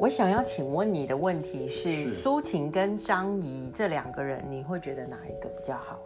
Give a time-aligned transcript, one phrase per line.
[0.00, 5.98] 我想要请问你的问题是是苏秦跟张仪这两个人，你会觉得哪一个比较好？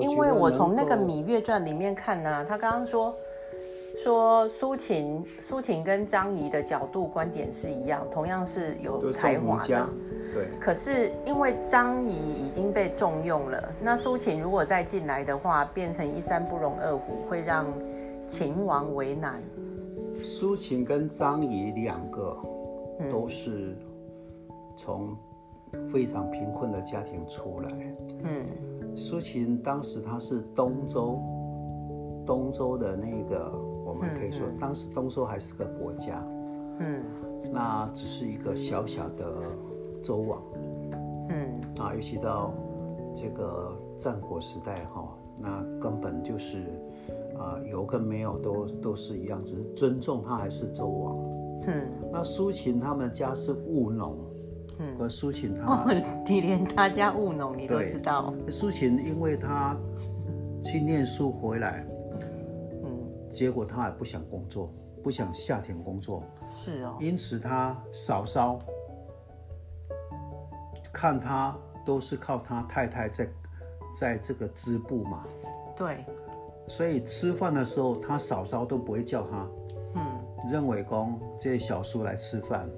[0.00, 3.14] 因为我从那个《芈月传》里面看呢、他刚刚说
[3.96, 9.88] 说苏秦苏秦跟张仪的角度观点是一样，同样是有才华的
[10.32, 17.66] 对，可是因为张仪已经被重用了，那苏秦如果再进来的话，变成一山不容二虎，会让
[18.28, 19.42] 秦王为难。
[20.22, 22.36] 苏秦跟张仪两个
[22.98, 23.10] 嗯。
[23.10, 23.76] 都是
[24.76, 25.16] 从
[25.90, 27.96] 非常贫困的家庭出来。
[28.24, 28.46] 嗯。
[28.96, 31.20] 苏秦当时他是东周，
[32.24, 33.52] 东周的那个，
[33.84, 36.22] 我们可以说，当时东周还是个国家，
[36.80, 37.02] 嗯。
[37.52, 39.42] 那只是一个小小的
[40.02, 40.42] 周王。
[41.28, 41.60] 嗯。
[41.78, 42.54] 啊，尤其到
[43.14, 45.06] 这个战国时代哈、
[45.38, 46.64] 那根本就是
[47.38, 51.16] 啊、有跟没有都都是一样，只是尊重他还是周王。
[51.66, 54.16] 嗯，那苏秦他们家是务农，
[54.78, 55.94] 嗯和苏秦他哦，
[56.26, 58.32] 你连他家务农你都知道。
[58.48, 59.76] 苏秦因为他
[60.64, 61.86] 去念书回来，
[62.84, 64.70] 嗯，结果他还不想工作，
[65.02, 66.96] 不想下田工作，是哦。
[66.98, 68.58] 因此他嫂嫂
[70.90, 73.28] 看他都是靠他太太在
[73.98, 75.24] 在这个织布嘛，
[75.76, 76.04] 对，
[76.68, 79.48] 所以吃饭的时候他嫂嫂都不会叫他，
[79.94, 80.02] 嗯。
[80.48, 82.70] 认为公这些小叔来吃饭，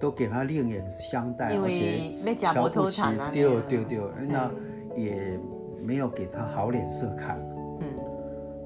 [0.00, 3.02] 都给他另眼相待，而且瞧不起。
[3.34, 4.50] 丢丢丢，那
[4.96, 5.38] 也
[5.82, 7.38] 没有给他好脸色看。
[7.80, 7.88] 嗯。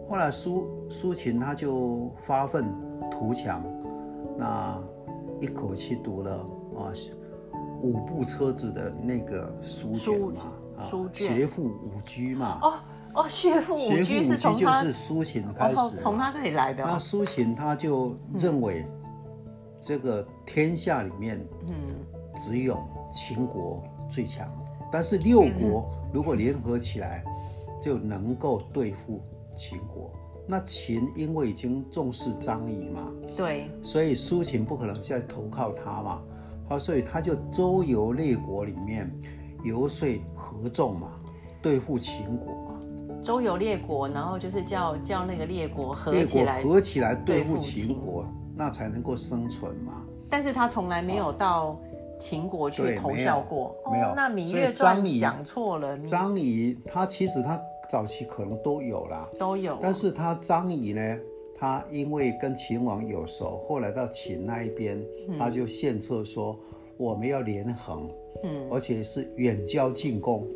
[0.09, 2.73] 后来苏苏秦他就发愤
[3.11, 3.65] 图强，
[4.39, 4.81] 那
[5.41, 6.33] 一口气读了
[6.77, 6.93] 啊
[7.83, 12.75] 五部车子的那个书卷嘛，啊书卷学富五居嘛，哦
[13.15, 16.03] 哦，学富五学居是从他是苏秦开哦，始嘛。
[16.03, 16.99] 从他这里来的那哦。
[16.99, 18.87] 苏秦他就认为，
[19.81, 21.75] 这个天下里面嗯。
[22.37, 22.79] 只有
[23.13, 24.49] 秦国最强，
[24.91, 27.25] 但是六国如果联合起来，
[27.83, 29.21] 就能够对付
[29.57, 30.13] 秦国。
[30.47, 36.23] 那秦因为已经重视张仪嘛，对，所以苏秦不可能再投靠他嘛，
[36.69, 39.11] 好，所以他就周游列国里面
[39.65, 41.13] 游说合纵嘛，
[41.61, 42.81] 对付秦国嘛，
[43.23, 48.25] 周游列国，然后就是叫叫那个列国合列国起来，合起来对对付付秦秦国，
[48.57, 50.03] 那才能够生存嘛。
[50.29, 51.77] 但是他从来没有到
[52.19, 53.75] 秦国去投对没有效过。
[53.91, 57.61] 没有哦、那《芈月传张》仪讲错了，张仪他其实他
[57.91, 59.77] 早期可能都有啦，都有。
[59.81, 61.19] 但是他张仪呢，
[61.59, 65.05] 他因为跟秦王有熟，后来到秦那一边，
[65.37, 66.57] 他就献策说
[66.97, 68.09] 我们要连横，
[68.43, 70.47] 嗯，而且是远交近攻，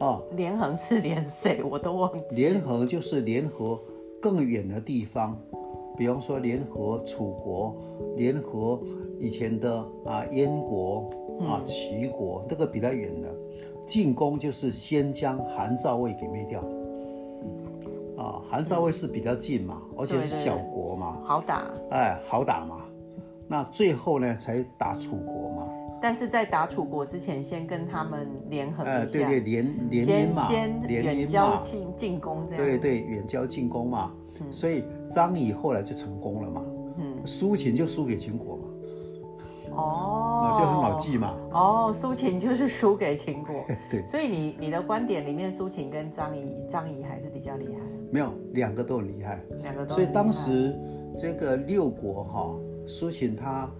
[0.00, 2.36] 啊，连横是连谁我都忘记。
[2.36, 3.78] 联合就是联合
[4.20, 5.38] 更远的地方，
[5.96, 7.76] 比方说联合楚国，
[8.16, 8.80] 联合
[9.18, 11.10] 以前的啊燕国
[11.48, 13.34] 啊齐国，这个比较远的。
[13.86, 16.60] 进攻就是先将韩赵魏给灭掉。
[18.16, 22.80] 啊，韩赵魏是比较近嘛，而且是小国嘛，好打，哎，好打嘛。
[23.46, 25.68] 那最后呢，才打楚国嘛。
[26.04, 31.80] 但是在打楚国之前，先跟他们联合哎，一下，对对，联联先远交近。
[31.80, 32.62] 进进攻这样。
[32.62, 34.12] 对对，远交近攻嘛，
[34.50, 36.62] 所以张仪后来就成功了嘛，
[36.98, 38.64] 嗯，苏秦就输给秦国嘛，
[39.76, 50.04] 哦，就很好记嘛，哦，苏秦就是输给秦国， 对，所以你你的观点里面，苏秦跟张仪，张仪还是比较厉害，没有两个都很厉害，两个都很厉害。
[50.04, 50.78] 所以当时
[51.16, 52.54] 这个六国哈，
[52.86, 53.70] 苏秦他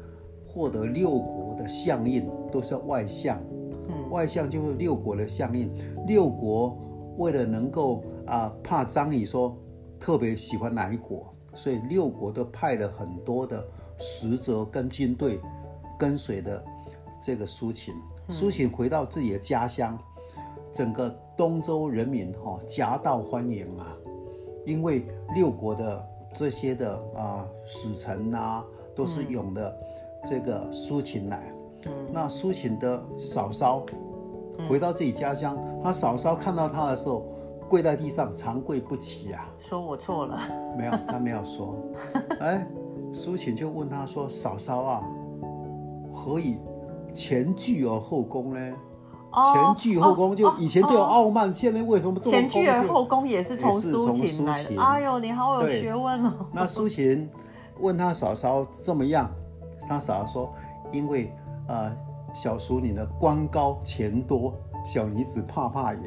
[0.55, 3.41] 获得六国的相印都是外相，
[3.89, 4.09] 嗯。
[4.11, 5.69] 外相就是六国的相印，
[6.07, 6.79] 六国
[7.19, 9.57] 为了能够啊、怕张仪说
[9.99, 13.67] 特别喜欢哪一国，所以六国都派了很多的
[13.99, 15.41] 使者跟军队
[15.99, 16.65] 跟随的
[17.21, 17.93] 这个苏秦。
[18.29, 19.99] 苏秦回到自己的家乡，
[20.73, 23.95] 整个东周人民哈、夹道欢迎啊，
[24.65, 25.05] 因为
[25.35, 28.65] 六国的这些的啊使臣呐、
[28.95, 29.77] 都是勇的
[30.25, 31.53] 这个苏秦来。
[31.87, 33.85] 嗯那苏秦的嫂嫂
[34.69, 37.27] 回到自己家乡，他嫂嫂看到他的时候，
[37.69, 39.47] 跪在地上长跪不起啊。
[39.59, 40.41] 说我错了，
[40.79, 41.77] 没有，他没有说。
[42.41, 42.67] 哎，
[43.13, 45.05] 苏秦就问他说：“嫂嫂啊，
[46.13, 46.57] 何以
[47.13, 48.61] 前倨而后恭呢？
[49.77, 54.81] 前倨后恭就以前都有傲慢，现在为什么这么前倨而后恭也是从苏从秦来的。
[54.81, 56.33] 哎呦，你好有对学问哦。
[56.55, 57.29] 那苏秦
[57.81, 59.29] 问他嫂嫂怎么样，
[59.89, 60.55] 他嫂嫂说
[60.93, 61.33] ：“因为
[61.69, 61.95] 呃，
[62.35, 64.55] 小叔你的官高钱多，
[64.85, 66.01] 小女子怕怕也。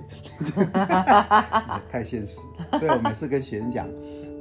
[1.92, 2.40] ”太现实，
[2.78, 3.88] 所以我每次跟学生讲，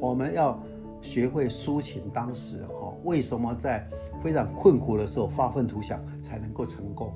[0.01, 0.59] 我们要
[1.01, 3.87] 学会抒情当时哈为什么在
[4.23, 7.13] 非常困苦的时候发愤图强才能够成功，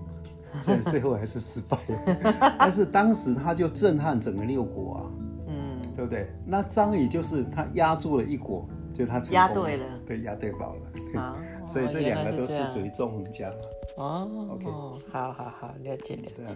[0.63, 2.55] 所以最后还是失败了。
[2.59, 5.01] 但是当时他就震撼整个六国啊，
[5.49, 6.31] 嗯，对不对？
[6.47, 11.21] 那张仪就是他压住了一国，就他成功压对了，对，压对宝了。
[11.21, 11.37] 啊，
[11.71, 13.51] 所以这两个都是属于纵横家。
[13.97, 14.65] 哦 OK
[15.13, 16.55] 好好好，了解了解。，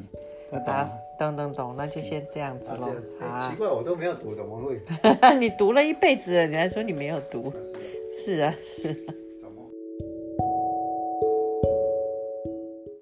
[0.51, 0.89] 那懂好？，
[1.19, 3.03] 懂懂懂，那就先这样子喽啊这样。
[3.21, 4.81] 哎好奇怪，我都没有读，怎么会？
[5.39, 7.53] 你读了一辈子了，你还说你没有读？
[8.25, 9.15] 是啊，是啊。